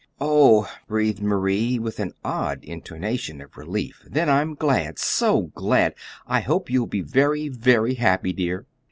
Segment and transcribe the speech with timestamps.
[0.19, 4.03] "Oh h!" breathed Marie, with an odd intonation of relief.
[4.09, 5.93] "Then I'm glad so glad!
[6.25, 8.65] And I hope you'll be very, very happy, dear."